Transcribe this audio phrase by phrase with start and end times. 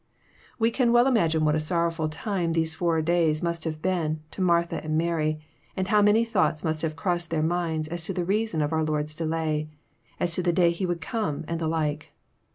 [0.57, 4.41] We can well imagine what a sorrowful time those four days must have been to
[4.41, 5.41] Martha and Mary,
[5.77, 8.83] and how many thonghts must have crossed their minds as to the reason of our
[8.83, 9.69] Lord's delay,
[10.19, 12.13] as to the day He would come, and the like.